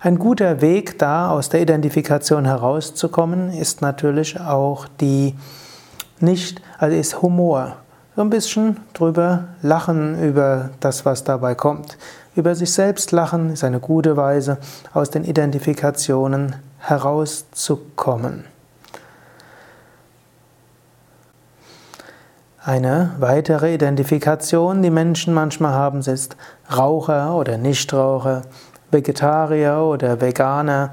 Ein 0.00 0.18
guter 0.18 0.60
Weg 0.60 0.98
da 0.98 1.30
aus 1.30 1.48
der 1.48 1.62
Identifikation 1.62 2.44
herauszukommen 2.44 3.52
ist 3.52 3.80
natürlich 3.80 4.38
auch 4.38 4.86
die 5.00 5.34
nicht, 6.20 6.60
also 6.78 6.94
ist 6.94 7.22
Humor. 7.22 7.76
So 8.16 8.20
ein 8.20 8.30
bisschen 8.30 8.76
drüber 8.92 9.44
lachen 9.62 10.22
über 10.22 10.70
das, 10.80 11.06
was 11.06 11.24
dabei 11.24 11.54
kommt. 11.54 11.96
Über 12.34 12.54
sich 12.54 12.72
selbst 12.72 13.12
lachen 13.12 13.50
ist 13.50 13.62
eine 13.62 13.78
gute 13.78 14.16
Weise, 14.16 14.56
aus 14.94 15.10
den 15.10 15.24
Identifikationen 15.24 16.56
herauszukommen. 16.78 18.44
Eine 22.64 23.10
weitere 23.18 23.74
Identifikation, 23.74 24.82
die 24.82 24.90
Menschen 24.90 25.34
manchmal 25.34 25.72
haben, 25.72 25.98
ist 25.98 26.36
Raucher 26.74 27.34
oder 27.34 27.58
Nichtraucher, 27.58 28.42
Vegetarier 28.90 29.78
oder 29.78 30.20
Veganer, 30.20 30.92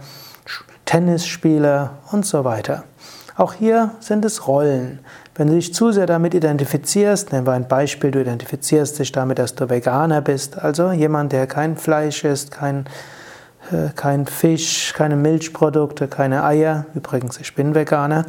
Tennisspieler 0.86 1.92
und 2.12 2.26
so 2.26 2.44
weiter. 2.44 2.84
Auch 3.38 3.54
hier 3.54 3.92
sind 4.00 4.26
es 4.26 4.48
Rollen. 4.48 5.00
Wenn 5.40 5.48
du 5.48 5.54
dich 5.54 5.74
zu 5.74 5.94
sehr 5.94 6.06
damit 6.06 6.34
identifizierst, 6.34 7.32
nehmen 7.32 7.48
wir 7.48 7.54
ein 7.54 7.70
Beispiel, 7.70 8.12
du 8.12 8.20
identifizierst 8.20 9.00
dich 9.00 9.14
damit, 9.14 9.40
dass 9.40 9.56
du 9.56 9.70
Veganer 9.70 10.20
bist, 10.20 10.60
also 10.60 10.92
jemand, 10.92 11.32
der 11.32 11.48
kein 11.48 11.78
Fleisch 11.78 12.26
isst, 12.26 12.52
kein, 12.52 12.88
äh, 13.72 13.88
kein 13.96 14.26
Fisch, 14.26 14.92
keine 14.94 15.16
Milchprodukte, 15.16 16.10
keine 16.10 16.44
Eier, 16.44 16.88
übrigens, 16.94 17.40
ich 17.40 17.56
bin 17.56 17.74
Veganer, 17.74 18.26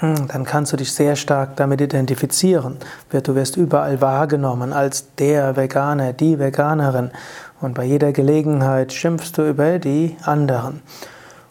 hm, 0.00 0.26
dann 0.26 0.42
kannst 0.42 0.72
du 0.72 0.76
dich 0.76 0.92
sehr 0.92 1.14
stark 1.14 1.54
damit 1.54 1.80
identifizieren. 1.80 2.78
Du 3.12 3.36
wirst 3.36 3.56
überall 3.56 4.00
wahrgenommen 4.00 4.72
als 4.72 5.14
der 5.14 5.56
Veganer, 5.56 6.12
die 6.12 6.40
Veganerin. 6.40 7.12
Und 7.60 7.74
bei 7.74 7.84
jeder 7.84 8.10
Gelegenheit 8.10 8.92
schimpfst 8.92 9.34
du 9.36 9.48
über 9.48 9.78
die 9.78 10.16
anderen. 10.24 10.82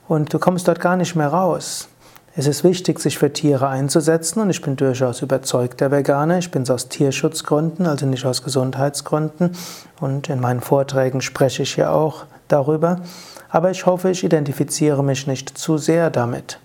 Und 0.10 0.34
du 0.34 0.38
kommst 0.38 0.68
dort 0.68 0.82
gar 0.82 0.98
nicht 0.98 1.16
mehr 1.16 1.30
raus. 1.30 1.88
Es 2.36 2.48
ist 2.48 2.64
wichtig, 2.64 3.00
sich 3.00 3.18
für 3.18 3.34
Tiere 3.34 3.68
einzusetzen 3.68 4.40
und 4.40 4.50
ich 4.50 4.62
bin 4.62 4.76
durchaus 4.76 5.22
überzeugter 5.22 5.92
Veganer. 5.92 6.38
Ich 6.38 6.52
bin 6.52 6.62
es 6.62 6.70
aus 6.70 6.88
Tierschutzgründen, 6.88 7.86
also 7.86 8.06
nicht 8.06 8.26
aus 8.26 8.44
Gesundheitsgründen. 8.44 9.56
Und 10.00 10.30
in 10.30 10.40
meinen 10.40 10.62
Vorträgen 10.62 11.22
spreche 11.22 11.64
ich 11.64 11.76
ja 11.76 11.92
auch 11.92 12.26
darüber. 12.48 13.02
Aber 13.50 13.72
ich 13.72 13.86
hoffe, 13.86 14.12
ich 14.12 14.24
identifiziere 14.24 15.04
mich 15.04 15.28
nicht 15.28 15.58
zu 15.58 15.78
sehr 15.78 16.10
damit. 16.10 16.60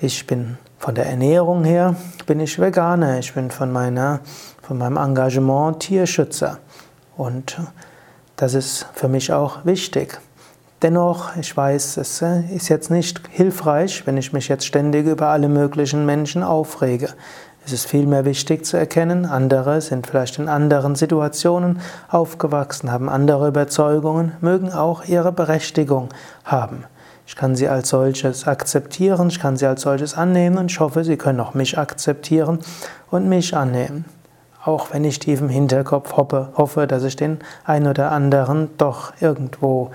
Ich 0.00 0.26
bin 0.26 0.58
von 0.78 0.96
der 0.96 1.06
Ernährung 1.06 1.62
her 1.64 1.94
bin 2.26 2.40
ich 2.40 2.58
Veganer. 2.58 3.20
Ich 3.20 3.32
bin 3.34 3.50
von 3.52 3.70
meiner 3.70 4.20
von 4.62 4.78
meinem 4.78 4.96
Engagement 4.96 5.80
Tierschützer 5.80 6.58
und 7.16 7.58
das 8.36 8.54
ist 8.54 8.86
für 8.94 9.08
mich 9.08 9.32
auch 9.32 9.64
wichtig. 9.64 10.20
Dennoch, 10.82 11.36
ich 11.36 11.56
weiß, 11.56 11.96
es 11.98 12.22
äh, 12.22 12.40
ist 12.52 12.68
jetzt 12.68 12.90
nicht 12.90 13.20
hilfreich, 13.30 14.04
wenn 14.04 14.16
ich 14.16 14.32
mich 14.32 14.48
jetzt 14.48 14.66
ständig 14.66 15.06
über 15.06 15.28
alle 15.28 15.48
möglichen 15.48 16.04
Menschen 16.06 16.42
aufrege. 16.42 17.10
Es 17.64 17.72
ist 17.72 17.86
vielmehr 17.86 18.24
wichtig 18.24 18.66
zu 18.66 18.76
erkennen, 18.76 19.24
andere 19.24 19.80
sind 19.80 20.08
vielleicht 20.08 20.40
in 20.40 20.48
anderen 20.48 20.96
Situationen 20.96 21.78
aufgewachsen, 22.08 22.90
haben 22.90 23.08
andere 23.08 23.46
Überzeugungen, 23.46 24.32
mögen 24.40 24.72
auch 24.72 25.04
ihre 25.04 25.30
Berechtigung 25.30 26.08
haben. 26.44 26.82
Ich 27.28 27.36
kann 27.36 27.54
sie 27.54 27.68
als 27.68 27.90
solches 27.90 28.48
akzeptieren, 28.48 29.28
ich 29.28 29.38
kann 29.38 29.56
sie 29.56 29.66
als 29.66 29.82
solches 29.82 30.14
annehmen 30.14 30.58
und 30.58 30.72
ich 30.72 30.80
hoffe, 30.80 31.04
sie 31.04 31.16
können 31.16 31.38
auch 31.38 31.54
mich 31.54 31.78
akzeptieren 31.78 32.58
und 33.12 33.28
mich 33.28 33.56
annehmen. 33.56 34.04
Auch 34.64 34.92
wenn 34.92 35.04
ich 35.04 35.18
tief 35.18 35.40
im 35.40 35.48
Hinterkopf 35.48 36.16
hoffe, 36.16 36.52
hoffe 36.56 36.86
dass 36.86 37.02
ich 37.02 37.16
den 37.16 37.38
ein 37.64 37.86
oder 37.86 38.12
anderen 38.12 38.70
doch 38.78 39.12
irgendwo 39.20 39.90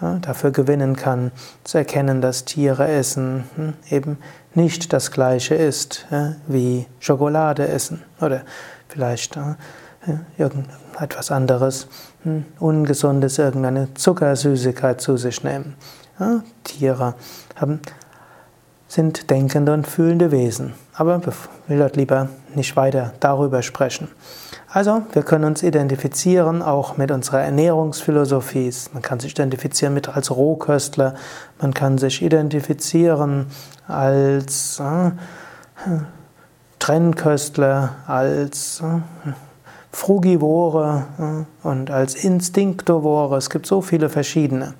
ja, 0.00 0.18
dafür 0.20 0.52
gewinnen 0.52 0.94
kann, 0.94 1.32
zu 1.64 1.78
erkennen, 1.78 2.20
dass 2.20 2.44
Tiere 2.44 2.86
essen 2.88 3.44
hm, 3.56 3.72
eben 3.90 4.18
nicht 4.54 4.92
das 4.92 5.10
gleiche 5.10 5.56
ist 5.56 6.06
ja, 6.10 6.34
wie 6.46 6.86
Schokolade 7.00 7.66
essen 7.66 8.02
oder 8.20 8.42
vielleicht 8.88 9.34
ja, 9.34 9.56
irgendetwas 10.38 11.32
anderes, 11.32 11.88
hm, 12.22 12.44
ungesundes, 12.60 13.38
irgendeine 13.38 13.92
Zuckersüßigkeit 13.94 15.00
zu 15.00 15.16
sich 15.16 15.42
nehmen. 15.42 15.74
Tiere 16.62 17.14
haben, 17.56 17.80
sind 18.86 19.30
denkende 19.30 19.72
und 19.72 19.86
fühlende 19.86 20.30
Wesen. 20.30 20.74
Aber 20.94 21.20
ich 21.26 21.34
will 21.68 21.78
dort 21.78 21.96
lieber 21.96 22.28
nicht 22.54 22.76
weiter 22.76 23.12
darüber 23.20 23.62
sprechen. 23.62 24.08
Also, 24.68 25.02
wir 25.12 25.22
können 25.22 25.44
uns 25.44 25.62
identifizieren 25.62 26.62
auch 26.62 26.96
mit 26.96 27.10
unserer 27.10 27.40
Ernährungsphilosophie. 27.42 28.72
Man 28.92 29.02
kann 29.02 29.20
sich 29.20 29.32
identifizieren 29.32 29.92
mit 29.94 30.08
als 30.08 30.30
Rohköstler, 30.30 31.14
man 31.60 31.74
kann 31.74 31.98
sich 31.98 32.22
identifizieren 32.22 33.46
als 33.86 34.80
äh, 34.80 35.10
Trennköstler, 36.78 37.96
als 38.06 38.80
äh, 38.80 39.32
Frugivore 39.92 41.04
äh, 41.18 41.68
und 41.68 41.90
als 41.90 42.14
Instinktovore. 42.14 43.36
Es 43.36 43.50
gibt 43.50 43.66
so 43.66 43.82
viele 43.82 44.08
verschiedene. 44.08 44.74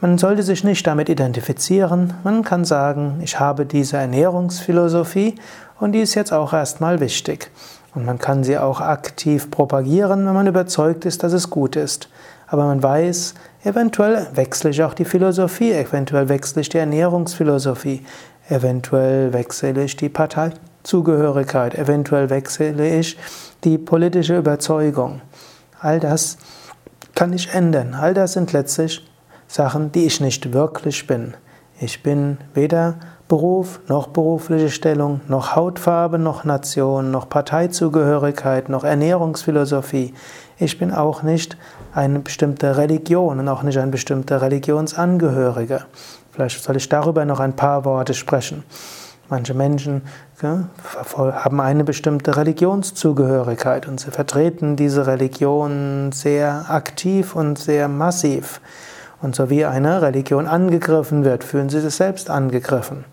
Man 0.00 0.16
sollte 0.16 0.44
sich 0.44 0.62
nicht 0.62 0.86
damit 0.86 1.08
identifizieren. 1.08 2.14
Man 2.22 2.44
kann 2.44 2.64
sagen, 2.64 3.20
ich 3.20 3.40
habe 3.40 3.66
diese 3.66 3.96
Ernährungsphilosophie 3.96 5.34
und 5.80 5.90
die 5.90 6.00
ist 6.00 6.14
jetzt 6.14 6.32
auch 6.32 6.52
erstmal 6.52 7.00
wichtig. 7.00 7.50
Und 7.96 8.06
man 8.06 8.18
kann 8.18 8.44
sie 8.44 8.58
auch 8.58 8.80
aktiv 8.80 9.50
propagieren, 9.50 10.24
wenn 10.24 10.34
man 10.34 10.46
überzeugt 10.46 11.04
ist, 11.04 11.24
dass 11.24 11.32
es 11.32 11.50
gut 11.50 11.74
ist. 11.74 12.08
Aber 12.46 12.66
man 12.66 12.80
weiß, 12.80 13.34
eventuell 13.64 14.28
wechsle 14.34 14.70
ich 14.70 14.84
auch 14.84 14.94
die 14.94 15.04
Philosophie, 15.04 15.72
eventuell 15.72 16.28
wechsle 16.28 16.60
ich 16.62 16.68
die 16.68 16.78
Ernährungsphilosophie, 16.78 18.06
eventuell 18.48 19.32
wechsle 19.32 19.82
ich 19.82 19.96
die 19.96 20.08
Parteizugehörigkeit, 20.08 21.74
eventuell 21.74 22.30
wechsle 22.30 23.00
ich 23.00 23.18
die 23.64 23.78
politische 23.78 24.38
Überzeugung. 24.38 25.22
All 25.80 25.98
das 25.98 26.38
kann 27.16 27.32
ich 27.32 27.52
ändern. 27.52 27.94
All 27.94 28.14
das 28.14 28.34
sind 28.34 28.52
letztlich 28.52 29.07
Sachen, 29.48 29.90
die 29.90 30.04
ich 30.04 30.20
nicht 30.20 30.52
wirklich 30.52 31.06
bin. 31.06 31.34
Ich 31.80 32.02
bin 32.02 32.38
weder 32.54 32.96
Beruf, 33.28 33.80
noch 33.88 34.08
berufliche 34.08 34.70
Stellung, 34.70 35.20
noch 35.28 35.56
Hautfarbe, 35.56 36.18
noch 36.18 36.44
Nation, 36.44 37.10
noch 37.10 37.28
Parteizugehörigkeit, 37.28 38.68
noch 38.68 38.84
Ernährungsphilosophie. 38.84 40.14
Ich 40.58 40.78
bin 40.78 40.92
auch 40.92 41.22
nicht 41.22 41.56
eine 41.94 42.20
bestimmte 42.20 42.76
Religion 42.76 43.38
und 43.38 43.48
auch 43.48 43.62
nicht 43.62 43.78
ein 43.78 43.90
bestimmter 43.90 44.42
Religionsangehöriger. 44.42 45.86
Vielleicht 46.30 46.62
soll 46.62 46.76
ich 46.76 46.88
darüber 46.88 47.24
noch 47.24 47.40
ein 47.40 47.56
paar 47.56 47.84
Worte 47.84 48.14
sprechen. 48.14 48.64
Manche 49.30 49.52
Menschen 49.54 50.02
ja, 50.42 50.68
haben 51.14 51.60
eine 51.60 51.84
bestimmte 51.84 52.36
Religionszugehörigkeit 52.36 53.86
und 53.86 54.00
sie 54.00 54.10
vertreten 54.10 54.76
diese 54.76 55.06
Religion 55.06 56.12
sehr 56.12 56.66
aktiv 56.68 57.36
und 57.36 57.58
sehr 57.58 57.88
massiv. 57.88 58.60
Und 59.20 59.34
so 59.34 59.50
wie 59.50 59.64
eine 59.64 60.00
Religion 60.02 60.46
angegriffen 60.46 61.24
wird, 61.24 61.44
fühlen 61.44 61.68
sie 61.68 61.80
sich 61.80 61.94
selbst 61.94 62.30
angegriffen. 62.30 63.04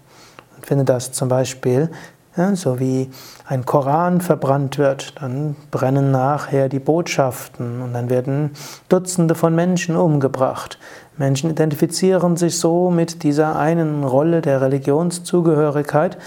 Und 0.55 0.65
finde 0.65 0.85
das 0.85 1.11
zum 1.11 1.29
Beispiel, 1.29 1.89
ja, 2.37 2.55
so 2.55 2.79
wie 2.79 3.09
ein 3.47 3.65
Koran 3.65 4.19
verbrannt 4.21 4.77
wird, 4.77 5.21
dann 5.21 5.55
brennen 5.71 6.11
nachher 6.11 6.67
die 6.67 6.79
Botschaften 6.79 7.81
und 7.81 7.93
dann 7.93 8.09
werden 8.09 8.51
Dutzende 8.89 9.35
von 9.35 9.55
Menschen 9.55 9.95
umgebracht. 9.95 10.77
Menschen 11.17 11.49
identifizieren 11.49 12.35
sich 12.35 12.59
so 12.59 12.91
mit 12.91 13.23
dieser 13.23 13.57
einen 13.57 14.03
Rolle 14.03 14.41
der 14.41 14.59
Religionszugehörigkeit, 14.59 16.17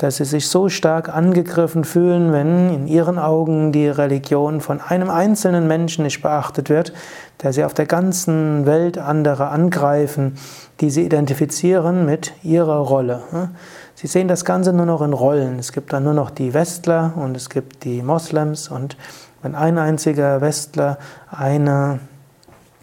dass 0.00 0.16
sie 0.16 0.24
sich 0.24 0.48
so 0.48 0.70
stark 0.70 1.14
angegriffen 1.14 1.84
fühlen, 1.84 2.32
wenn 2.32 2.72
in 2.72 2.86
ihren 2.86 3.18
Augen 3.18 3.70
die 3.70 3.86
Religion 3.86 4.62
von 4.62 4.80
einem 4.80 5.10
einzelnen 5.10 5.68
Menschen 5.68 6.04
nicht 6.04 6.22
beachtet 6.22 6.70
wird, 6.70 6.94
der 7.42 7.52
sie 7.52 7.64
auf 7.64 7.74
der 7.74 7.84
ganzen 7.84 8.64
Welt 8.64 8.96
andere 8.96 9.48
angreifen, 9.48 10.38
die 10.80 10.88
sie 10.88 11.04
identifizieren 11.04 12.06
mit 12.06 12.32
ihrer 12.42 12.78
Rolle. 12.78 13.50
Sie 13.94 14.06
sehen 14.06 14.26
das 14.26 14.46
Ganze 14.46 14.72
nur 14.72 14.86
noch 14.86 15.02
in 15.02 15.12
Rollen. 15.12 15.58
Es 15.58 15.70
gibt 15.70 15.92
dann 15.92 16.04
nur 16.04 16.14
noch 16.14 16.30
die 16.30 16.54
Westler 16.54 17.12
und 17.16 17.36
es 17.36 17.50
gibt 17.50 17.84
die 17.84 18.02
Moslems 18.02 18.68
und 18.68 18.96
wenn 19.42 19.54
ein 19.54 19.76
einziger 19.76 20.40
Westler 20.40 20.96
eine, 21.30 22.00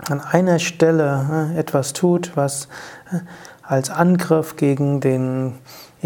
an 0.07 0.21
einer 0.21 0.59
Stelle 0.59 1.49
etwas 1.57 1.93
tut, 1.93 2.33
was 2.35 2.67
als 3.63 3.89
Angriff 3.89 4.55
gegen 4.55 5.01
den 5.01 5.55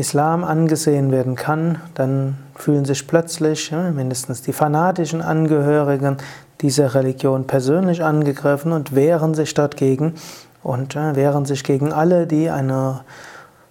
Islam 0.02 0.44
angesehen 0.44 1.12
werden 1.12 1.36
kann, 1.36 1.80
dann 1.94 2.38
fühlen 2.56 2.86
sich 2.86 3.08
plötzlich 3.08 3.72
mindestens 3.72 4.42
die 4.42 4.52
fanatischen 4.52 5.22
Angehörigen 5.22 6.18
dieser 6.62 6.96
Religion 6.96 7.46
persönlich 7.46 8.04
angegriffen 8.04 8.72
und 8.72 8.96
wehren 8.96 9.36
sich 9.36 9.54
dort 9.54 9.78
gegen 9.78 10.16
und 10.64 10.96
wehren 10.96 11.46
sich 11.46 11.64
gegen 11.64 11.94
alle, 11.94 12.26
die 12.26 12.50
eine 12.50 13.02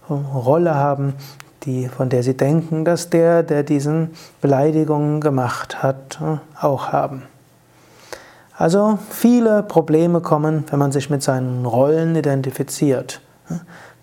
Rolle 0.09 0.75
haben, 0.75 1.15
die, 1.63 1.89
von 1.89 2.07
der 2.07 2.23
sie 2.23 2.35
denken, 2.35 2.85
dass 2.85 3.09
der, 3.09 3.43
der 3.43 3.63
diesen 3.63 4.11
Beleidigungen 4.39 5.19
gemacht 5.19 5.83
hat, 5.83 6.17
auch 6.59 6.93
haben. 6.93 7.23
Also 8.57 8.99
viele 9.09 9.63
Probleme 9.63 10.21
kommen, 10.21 10.63
wenn 10.69 10.79
man 10.79 10.93
sich 10.93 11.09
mit 11.09 11.23
seinen 11.23 11.65
Rollen 11.65 12.15
identifiziert. 12.15 13.19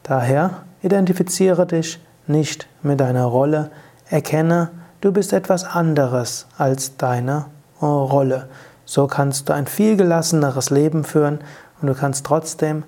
Daher 0.02 0.50
identifiziere 0.82 1.66
dich 1.66 2.00
nicht 2.28 2.68
mit 2.82 3.00
deiner 3.00 3.24
Rolle. 3.24 3.70
Erkenne, 4.08 4.70
du 5.00 5.12
bist 5.12 5.32
etwas 5.32 5.64
anderes 5.64 6.46
als 6.56 6.96
deine 6.96 7.46
Rolle. 7.80 8.48
So 8.84 9.06
kannst 9.06 9.48
du 9.48 9.52
ein 9.52 9.66
viel 9.66 9.96
gelasseneres 9.96 10.70
Leben 10.70 11.04
führen 11.04 11.40
und 11.80 11.88
du 11.88 11.94
kannst 11.94 12.26
trotzdem 12.26 12.84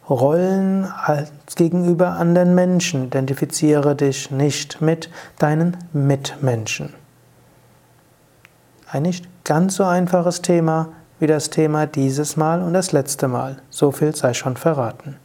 Rollen 0.10 0.88
gegenüber 1.56 2.12
anderen 2.12 2.56
Menschen. 2.56 3.06
Identifiziere 3.08 3.98
dich 3.98 4.32
nicht 4.32 4.82
mit 4.82 5.10
deinen 5.40 5.76
Mitmenschen. 5.92 6.94
Ein 8.90 9.04
nicht 9.04 9.28
ganz 9.44 9.76
so 9.76 9.84
einfaches 9.84 10.42
Thema 10.42 10.90
wie 11.20 11.28
das 11.28 11.50
Thema 11.50 11.86
dieses 11.86 12.38
Mal 12.38 12.62
und 12.62 12.74
das 12.74 12.94
letzte 12.94 13.28
Mal. 13.28 13.58
So 13.70 13.92
viel 13.92 14.16
sei 14.16 14.34
schon 14.34 14.56
verraten. 14.56 15.18